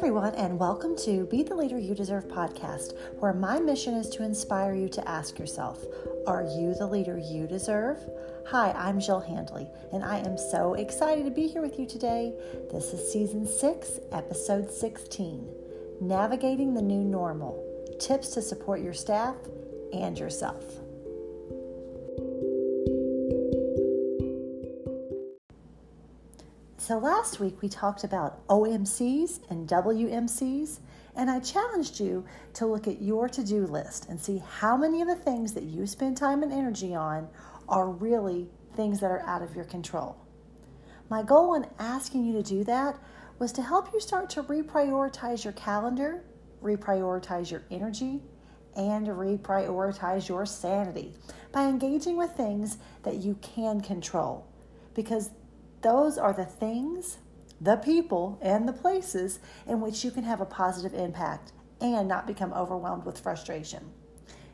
[0.00, 4.24] everyone, and welcome to Be the Leader You Deserve podcast, where my mission is to
[4.24, 5.84] inspire you to ask yourself,
[6.26, 7.98] Are you the leader you deserve?
[8.46, 12.32] Hi, I'm Jill Handley, and I am so excited to be here with you today.
[12.72, 15.46] This is season 6, episode 16
[16.00, 17.62] Navigating the New Normal
[18.00, 19.36] Tips to Support Your Staff
[19.92, 20.79] and Yourself.
[26.90, 30.80] So, last week we talked about OMCs and WMCs,
[31.14, 35.00] and I challenged you to look at your to do list and see how many
[35.00, 37.28] of the things that you spend time and energy on
[37.68, 40.16] are really things that are out of your control.
[41.08, 42.98] My goal in asking you to do that
[43.38, 46.24] was to help you start to reprioritize your calendar,
[46.60, 48.20] reprioritize your energy,
[48.74, 51.14] and reprioritize your sanity
[51.52, 54.44] by engaging with things that you can control.
[54.92, 55.30] Because
[55.82, 57.18] those are the things,
[57.60, 62.26] the people, and the places in which you can have a positive impact and not
[62.26, 63.90] become overwhelmed with frustration.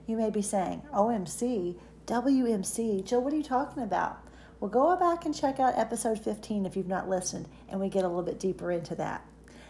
[0.06, 4.18] You may be saying, OMC, WMC, Jill, what are you talking about?
[4.60, 8.04] Well, go back and check out episode 15 if you've not listened, and we get
[8.04, 9.26] a little bit deeper into that.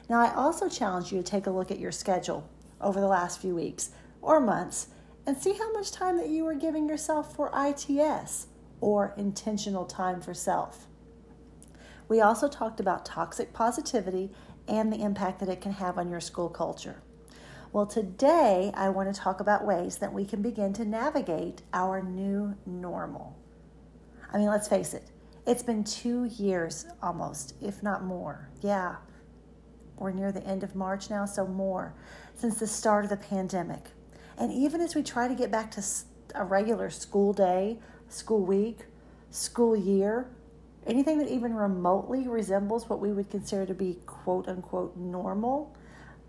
[0.09, 2.49] Now, I also challenge you to take a look at your schedule
[2.81, 4.89] over the last few weeks or months
[5.27, 8.47] and see how much time that you are giving yourself for ITS
[8.81, 10.87] or intentional time for self.
[12.09, 14.31] We also talked about toxic positivity
[14.69, 17.03] and the impact that it can have on your school culture.
[17.73, 22.01] Well, today I want to talk about ways that we can begin to navigate our
[22.01, 23.37] new normal.
[24.33, 25.11] I mean, let's face it,
[25.47, 28.51] it's been two years almost, if not more.
[28.61, 28.97] Yeah,
[29.97, 31.95] we're near the end of March now, so more,
[32.35, 33.91] since the start of the pandemic.
[34.39, 35.85] And even as we try to get back to
[36.35, 38.87] a regular school day, school week,
[39.31, 40.29] school year,
[40.87, 45.77] anything that even remotely resembles what we would consider to be quote unquote normal,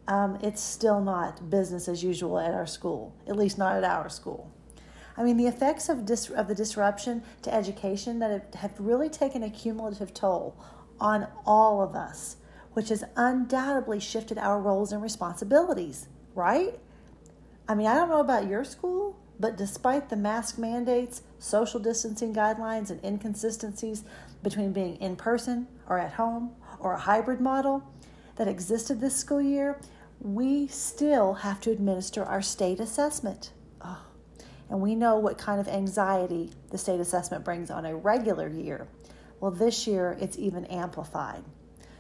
[0.08, 4.10] um, it's still not business as usual at our school, at least not at our
[4.10, 4.52] school.
[5.18, 9.10] I mean, the effects of, dis- of the disruption to education that have, have really
[9.10, 10.56] taken a cumulative toll
[11.00, 12.38] on all of us,
[12.74, 16.80] which has undoubtedly shifted our roles and responsibilities, right?
[17.68, 22.34] I mean, I don't know about your school, but despite the mask mandates, social distancing
[22.34, 24.04] guidelines, and inconsistencies
[24.44, 27.84] between being in person or at home or a hybrid model
[28.36, 29.80] that existed this school year,
[30.20, 33.52] we still have to administer our state assessment.
[33.82, 34.02] Oh,
[34.70, 38.88] and we know what kind of anxiety the state assessment brings on a regular year.
[39.40, 41.44] Well, this year it's even amplified.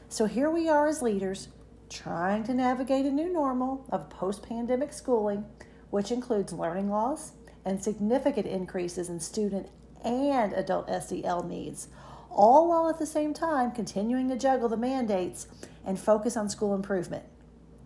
[0.09, 1.50] So here we are as leaders
[1.90, 5.46] trying to navigate a new normal of post pandemic schooling,
[5.90, 7.34] which includes learning loss
[7.66, 9.68] and significant increases in student
[10.03, 11.88] and adult SEL needs,
[12.30, 15.48] all while at the same time continuing to juggle the mandates
[15.86, 17.24] and focus on school improvement.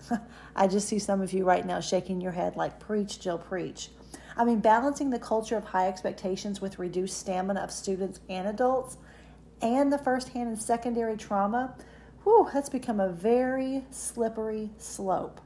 [0.56, 3.90] I just see some of you right now shaking your head like, preach, Jill, preach.
[4.36, 8.98] I mean, balancing the culture of high expectations with reduced stamina of students and adults
[9.62, 11.76] and the firsthand and secondary trauma,
[12.24, 15.42] whew, that's become a very slippery slope.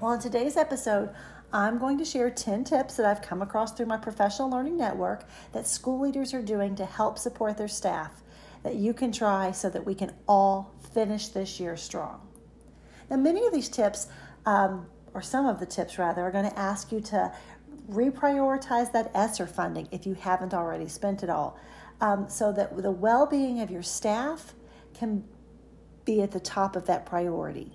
[0.00, 1.10] Well, in today's episode,
[1.52, 5.24] I'm going to share 10 tips that I've come across through my professional learning network
[5.52, 8.22] that school leaders are doing to help support their staff
[8.62, 12.20] that you can try so that we can all finish this year strong.
[13.08, 14.08] Now, many of these tips,
[14.44, 17.32] um, or some of the tips rather, are going to ask you to
[17.90, 21.58] reprioritize that ESSER funding if you haven't already spent it all,
[22.02, 24.54] um, so that the well being of your staff
[24.92, 25.24] can
[26.04, 27.72] be at the top of that priority.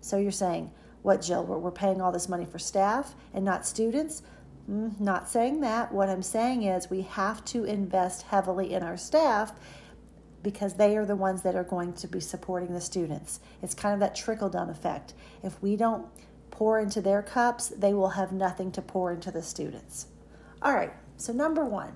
[0.00, 0.72] So you're saying,
[1.02, 1.44] what, Jill?
[1.44, 4.22] We're, we're paying all this money for staff and not students?
[4.70, 5.92] Mm, not saying that.
[5.92, 9.52] What I'm saying is we have to invest heavily in our staff
[10.42, 13.40] because they are the ones that are going to be supporting the students.
[13.62, 15.14] It's kind of that trickle down effect.
[15.42, 16.06] If we don't
[16.50, 20.06] pour into their cups, they will have nothing to pour into the students.
[20.60, 21.94] All right, so number one,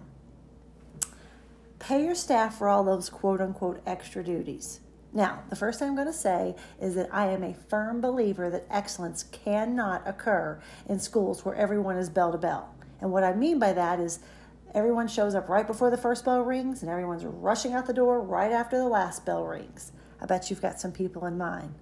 [1.78, 4.80] pay your staff for all those quote unquote extra duties.
[5.12, 8.50] Now, the first thing I'm going to say is that I am a firm believer
[8.50, 12.74] that excellence cannot occur in schools where everyone is bell to bell.
[13.00, 14.20] And what I mean by that is
[14.74, 18.20] everyone shows up right before the first bell rings and everyone's rushing out the door
[18.20, 19.92] right after the last bell rings.
[20.20, 21.74] I bet you've got some people in mind.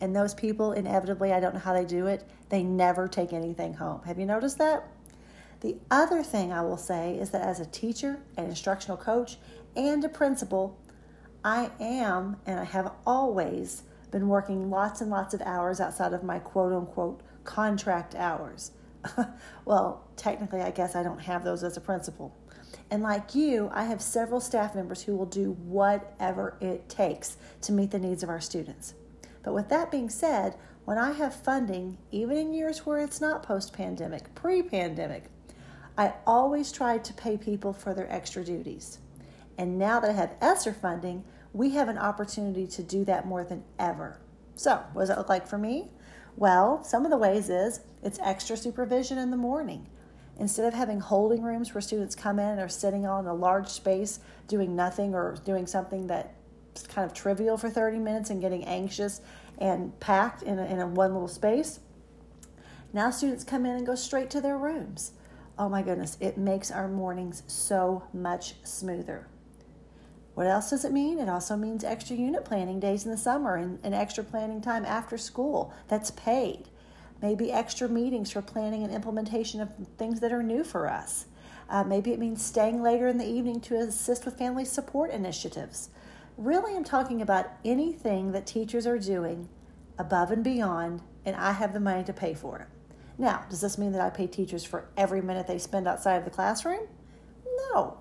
[0.00, 3.74] And those people, inevitably, I don't know how they do it, they never take anything
[3.74, 4.02] home.
[4.04, 4.86] Have you noticed that?
[5.60, 9.38] The other thing I will say is that as a teacher, an instructional coach,
[9.74, 10.78] and a principal,
[11.44, 16.22] I am and I have always been working lots and lots of hours outside of
[16.22, 18.72] my quote unquote contract hours.
[19.64, 22.34] well, technically, I guess I don't have those as a principal.
[22.90, 27.72] And like you, I have several staff members who will do whatever it takes to
[27.72, 28.94] meet the needs of our students.
[29.42, 33.42] But with that being said, when I have funding, even in years where it's not
[33.42, 35.24] post pandemic, pre pandemic,
[35.96, 38.98] I always try to pay people for their extra duties.
[39.58, 43.42] And now that I have ESSER funding, we have an opportunity to do that more
[43.42, 44.20] than ever.
[44.54, 45.90] So, what does that look like for me?
[46.36, 49.88] Well, some of the ways is it's extra supervision in the morning.
[50.38, 53.66] Instead of having holding rooms where students come in and are sitting on a large
[53.66, 58.64] space doing nothing or doing something that's kind of trivial for 30 minutes and getting
[58.64, 59.20] anxious
[59.58, 61.80] and packed in, a, in a one little space,
[62.92, 65.12] now students come in and go straight to their rooms.
[65.58, 69.26] Oh my goodness, it makes our mornings so much smoother.
[70.38, 71.18] What else does it mean?
[71.18, 74.84] It also means extra unit planning days in the summer and, and extra planning time
[74.84, 76.68] after school that's paid.
[77.20, 81.26] Maybe extra meetings for planning and implementation of things that are new for us.
[81.68, 85.88] Uh, maybe it means staying later in the evening to assist with family support initiatives.
[86.36, 89.48] Really, I'm talking about anything that teachers are doing
[89.98, 92.68] above and beyond, and I have the money to pay for it.
[93.18, 96.24] Now, does this mean that I pay teachers for every minute they spend outside of
[96.24, 96.86] the classroom?
[97.72, 97.98] No.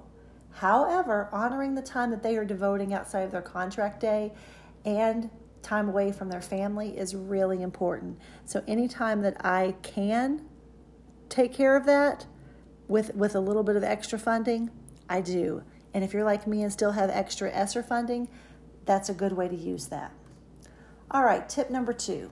[0.57, 4.33] However, honoring the time that they are devoting outside of their contract day
[4.85, 5.29] and
[5.61, 8.17] time away from their family is really important.
[8.45, 10.45] So anytime that I can
[11.29, 12.25] take care of that
[12.87, 14.71] with with a little bit of extra funding,
[15.07, 15.61] I do.
[15.93, 18.27] And if you're like me and still have extra ESSER funding,
[18.85, 20.11] that's a good way to use that.
[21.11, 22.31] All right, tip number 2.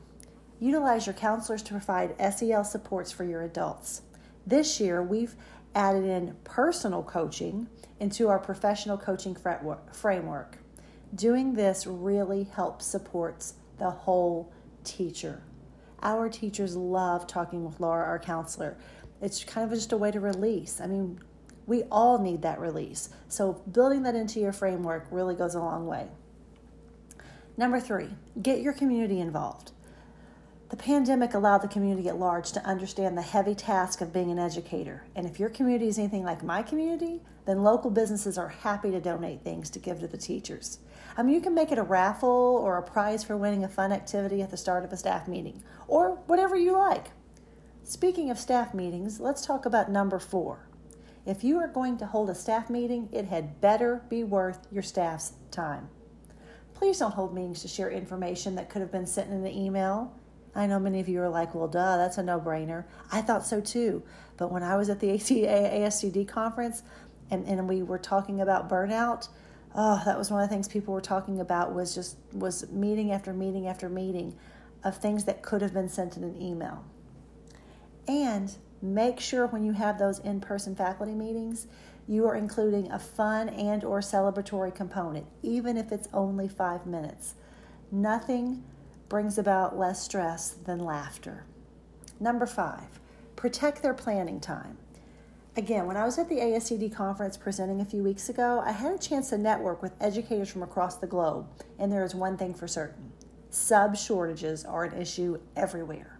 [0.59, 4.01] Utilize your counselors to provide SEL supports for your adults.
[4.47, 5.35] This year, we've
[5.75, 7.67] added in personal coaching
[7.99, 9.35] into our professional coaching
[9.91, 10.57] framework.
[11.13, 14.51] Doing this really helps supports the whole
[14.83, 15.43] teacher.
[16.01, 18.77] Our teachers love talking with Laura, our counselor.
[19.21, 20.79] It's kind of just a way to release.
[20.81, 21.19] I mean,
[21.67, 23.09] we all need that release.
[23.27, 26.07] So, building that into your framework really goes a long way.
[27.57, 28.09] Number three,
[28.41, 29.71] get your community involved.
[30.75, 34.37] The pandemic allowed the community at large to understand the heavy task of being an
[34.37, 35.05] educator.
[35.15, 38.99] And if your community is anything like my community, then local businesses are happy to
[38.99, 40.79] donate things to give to the teachers.
[41.15, 43.93] I mean, you can make it a raffle or a prize for winning a fun
[43.93, 47.11] activity at the start of a staff meeting, or whatever you like.
[47.85, 50.67] Speaking of staff meetings, let's talk about number four.
[51.25, 54.83] If you are going to hold a staff meeting, it had better be worth your
[54.83, 55.87] staff's time.
[56.73, 60.13] Please don't hold meetings to share information that could have been sent in an email.
[60.55, 62.85] I know many of you are like, well, duh, that's a no brainer.
[63.11, 64.01] I thought so too.
[64.37, 66.83] But when I was at the ASCD conference
[67.29, 69.27] and, and we were talking about burnout,
[69.75, 73.11] oh, that was one of the things people were talking about was just was meeting
[73.11, 74.35] after meeting after meeting
[74.83, 76.85] of things that could have been sent in an email.
[78.07, 81.67] And make sure when you have those in-person faculty meetings,
[82.07, 87.33] you are including a fun and or celebratory component, even if it's only 5 minutes.
[87.91, 88.63] Nothing
[89.09, 91.45] brings about less stress than laughter.
[92.19, 92.81] Number 5,
[93.35, 94.77] protect their planning time.
[95.57, 98.93] Again, when I was at the ASCD conference presenting a few weeks ago, I had
[98.93, 101.47] a chance to network with educators from across the globe,
[101.79, 103.13] and there is one thing for certain
[103.55, 106.19] sub shortages are an issue everywhere.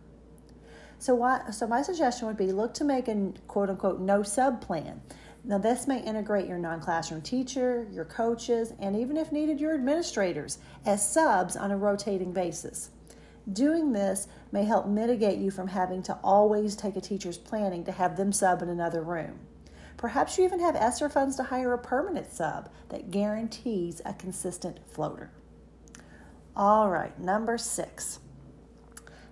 [0.99, 4.61] So, why, so my suggestion would be look to make a quote unquote no sub
[4.61, 5.01] plan.
[5.47, 9.75] Now, this may integrate your non classroom teacher, your coaches, and even if needed, your
[9.75, 12.89] administrators as subs on a rotating basis.
[13.51, 17.91] Doing this may help mitigate you from having to always take a teacher's planning to
[17.91, 19.39] have them sub in another room.
[19.97, 24.79] Perhaps you even have ESSER funds to hire a permanent sub that guarantees a consistent
[24.87, 25.29] floater.
[26.55, 28.19] All right, number six.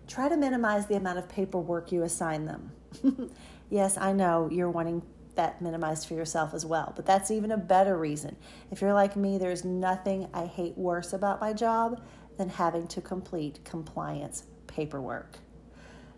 [0.07, 2.71] Try to minimize the amount of paperwork you assign them.
[3.71, 5.01] yes, I know you're wanting
[5.35, 8.35] that minimized for yourself as well, but that's even a better reason.
[8.71, 12.01] If you're like me, there's nothing I hate worse about my job
[12.37, 15.39] than having to complete compliance paperwork.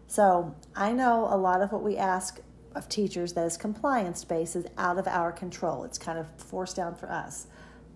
[0.07, 2.39] So I know a lot of what we ask
[2.75, 5.83] of teachers that is compliance based is out of our control.
[5.83, 7.47] It's kind of forced down for us.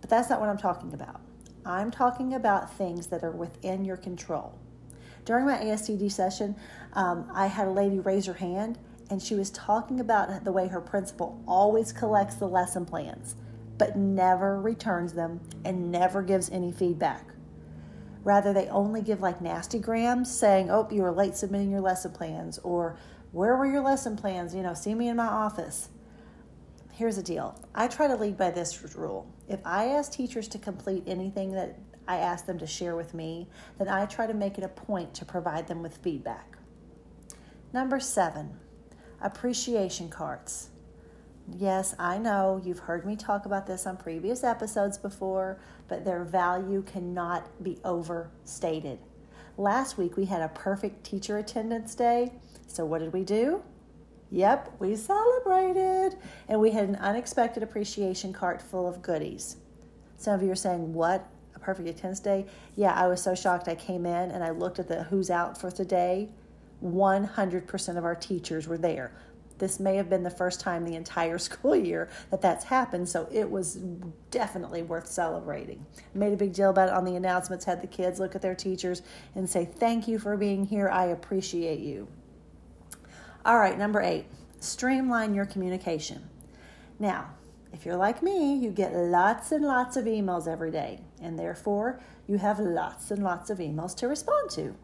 [0.02, 1.22] But that's not what I'm talking about.
[1.66, 4.58] I'm talking about things that are within your control.
[5.26, 6.56] During my ASCD session,
[6.94, 10.68] um, I had a lady raise her hand and she was talking about the way
[10.68, 13.36] her principal always collects the lesson plans,
[13.78, 17.26] but never returns them and never gives any feedback.
[18.24, 22.12] Rather, they only give like nasty grams saying, oh, you were late submitting your lesson
[22.12, 22.98] plans, or
[23.32, 24.54] where were your lesson plans?
[24.54, 25.90] You know, see me in my office.
[26.94, 29.34] Here's the deal I try to lead by this rule.
[29.48, 33.48] If I ask teachers to complete anything that I ask them to share with me,
[33.78, 36.58] then I try to make it a point to provide them with feedback.
[37.72, 38.58] Number seven,
[39.22, 40.70] appreciation cards.
[41.58, 46.24] Yes, I know you've heard me talk about this on previous episodes before, but their
[46.24, 49.00] value cannot be overstated.
[49.58, 52.32] Last week we had a perfect teacher attendance day.
[52.68, 53.64] So, what did we do?
[54.32, 56.18] Yep, we celebrated.
[56.48, 59.58] And we had an unexpected appreciation cart full of goodies.
[60.18, 61.28] Some of you are saying, What?
[61.56, 62.46] A perfect attendance day?
[62.76, 63.68] Yeah, I was so shocked.
[63.68, 66.30] I came in and I looked at the who's out for today.
[66.84, 69.12] 100% of our teachers were there.
[69.60, 73.28] This may have been the first time the entire school year that that's happened, so
[73.32, 73.76] it was
[74.32, 75.86] definitely worth celebrating.
[76.14, 78.56] Made a big deal about it on the announcements, had the kids look at their
[78.56, 79.02] teachers
[79.36, 80.90] and say, Thank you for being here.
[80.90, 82.08] I appreciate you.
[83.46, 84.26] All right, number eight,
[84.60, 86.30] streamline your communication.
[86.98, 87.32] Now,
[87.72, 92.02] if you're like me, you get lots and lots of emails every day, and therefore
[92.28, 94.76] you have lots and lots of emails to respond to.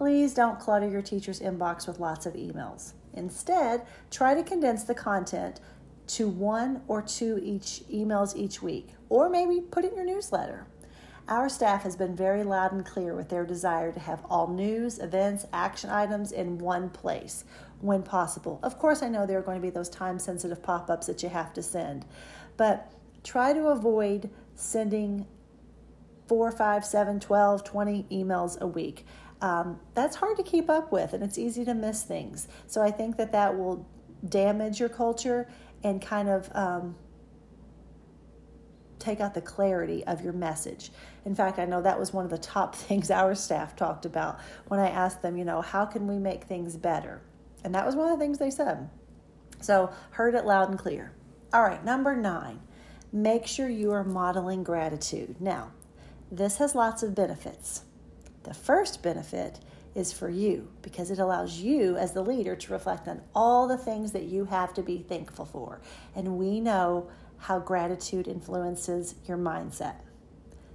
[0.00, 2.94] Please don't clutter your teacher's inbox with lots of emails.
[3.12, 5.60] Instead, try to condense the content
[6.06, 10.66] to one or two each emails each week, or maybe put it in your newsletter.
[11.28, 14.98] Our staff has been very loud and clear with their desire to have all news,
[14.98, 17.44] events, action items in one place
[17.82, 18.58] when possible.
[18.62, 21.22] Of course, I know there are going to be those time sensitive pop ups that
[21.22, 22.06] you have to send,
[22.56, 22.90] but
[23.22, 25.26] try to avoid sending
[26.26, 29.04] four, five, seven, 12, 20 emails a week
[29.40, 32.48] um, that's hard to keep up with and it's easy to miss things.
[32.66, 33.86] So I think that that will
[34.28, 35.48] damage your culture
[35.82, 36.94] and kind of um,
[38.98, 40.90] take out the clarity of your message.
[41.24, 44.38] In fact, I know that was one of the top things our staff talked about
[44.68, 47.22] when I asked them, you know, how can we make things better?
[47.64, 48.88] And that was one of the things they said.
[49.60, 51.12] So, heard it loud and clear.
[51.52, 52.60] All right, number nine,
[53.12, 55.38] make sure you are modeling gratitude.
[55.38, 55.72] Now,
[56.30, 57.82] this has lots of benefits.
[58.42, 59.60] The first benefit
[59.94, 63.76] is for you because it allows you as the leader to reflect on all the
[63.76, 65.80] things that you have to be thankful for.
[66.14, 69.96] And we know how gratitude influences your mindset.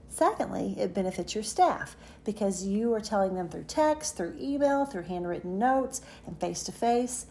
[0.10, 5.04] Secondly, it benefits your staff because you are telling them through text, through email, through
[5.04, 7.26] handwritten notes, and face to face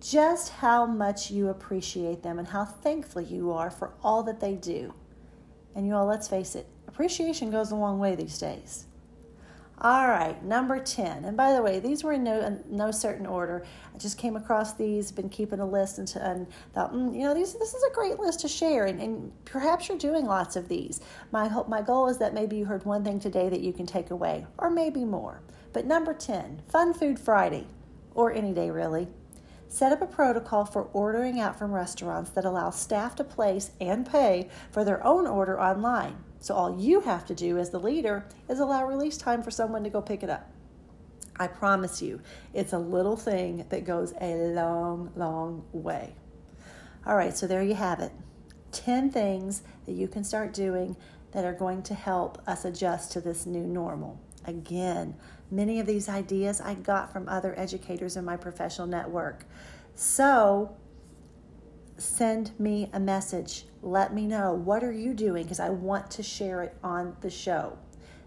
[0.00, 4.54] just how much you appreciate them and how thankful you are for all that they
[4.54, 4.92] do.
[5.74, 8.86] And you all, let's face it, appreciation goes a long way these days.
[9.80, 11.24] All right, number 10.
[11.24, 13.64] And by the way, these were in no, no certain order.
[13.92, 17.34] I just came across these, been keeping a list, and, and thought, mm, you know,
[17.34, 18.86] these, this is a great list to share.
[18.86, 21.00] And, and perhaps you're doing lots of these.
[21.32, 23.86] My, hope, my goal is that maybe you heard one thing today that you can
[23.86, 25.40] take away, or maybe more.
[25.72, 27.66] But number 10, Fun Food Friday,
[28.14, 29.08] or any day really.
[29.72, 34.04] Set up a protocol for ordering out from restaurants that allows staff to place and
[34.04, 36.14] pay for their own order online.
[36.40, 39.82] So all you have to do as the leader is allow release time for someone
[39.84, 40.52] to go pick it up.
[41.38, 42.20] I promise you,
[42.52, 46.16] it's a little thing that goes a long, long way.
[47.06, 48.12] All right, so there you have it
[48.72, 50.98] 10 things that you can start doing
[51.32, 54.20] that are going to help us adjust to this new normal.
[54.44, 55.14] Again,
[55.52, 59.44] many of these ideas I got from other educators in my professional network.
[59.94, 60.74] So
[61.98, 63.66] send me a message.
[63.82, 67.30] Let me know what are you doing because I want to share it on the
[67.30, 67.78] show.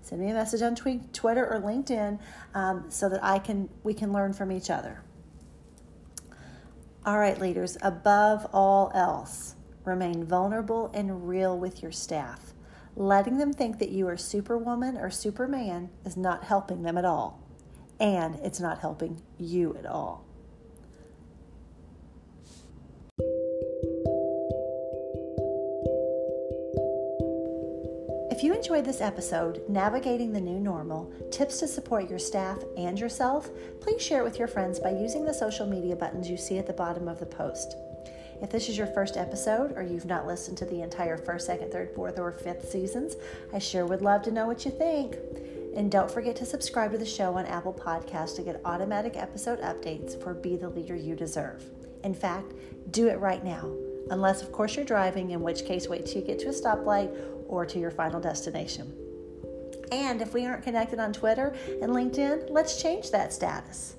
[0.02, 2.20] Send me a message on Twitter or LinkedIn
[2.54, 5.02] um, so that I can we can learn from each other.
[7.06, 7.76] All right, leaders.
[7.82, 12.55] Above all else, remain vulnerable and real with your staff.
[12.98, 17.44] Letting them think that you are Superwoman or Superman is not helping them at all,
[18.00, 20.24] and it's not helping you at all.
[28.32, 32.98] If you enjoyed this episode, Navigating the New Normal Tips to Support Your Staff and
[32.98, 33.50] Yourself,
[33.82, 36.68] please share it with your friends by using the social media buttons you see at
[36.68, 37.76] the bottom of the post.
[38.42, 41.72] If this is your first episode or you've not listened to the entire first, second,
[41.72, 43.16] third, fourth, or fifth seasons,
[43.54, 45.16] I sure would love to know what you think.
[45.76, 49.60] And don't forget to subscribe to the show on Apple Podcasts to get automatic episode
[49.62, 51.64] updates for Be the Leader You Deserve.
[52.04, 52.54] In fact,
[52.92, 53.70] do it right now.
[54.12, 57.16] Unless, of course, you're driving, in which case, wait till you get to a stoplight
[57.48, 58.94] or to your final destination.
[59.92, 63.96] And if we aren't connected on Twitter and LinkedIn, let's change that status.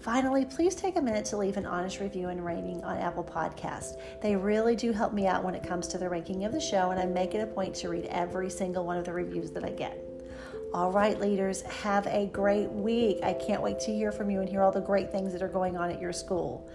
[0.00, 3.98] Finally, please take a minute to leave an honest review and rating on Apple Podcast.
[4.22, 6.90] They really do help me out when it comes to the ranking of the show,
[6.90, 9.62] and I make it a point to read every single one of the reviews that
[9.62, 10.02] I get.
[10.72, 13.18] All right, leaders, have a great week.
[13.22, 15.48] I can't wait to hear from you and hear all the great things that are
[15.48, 16.66] going on at your school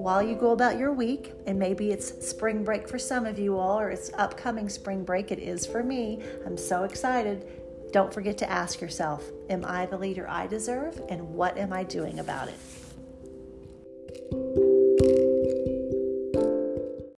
[0.00, 3.58] while you go about your week, and maybe it's spring break for some of you
[3.58, 6.22] all, or it's upcoming spring break, it is for me.
[6.46, 7.46] I'm so excited.
[7.92, 11.00] Don't forget to ask yourself Am I the leader I deserve?
[11.08, 12.58] And what am I doing about it?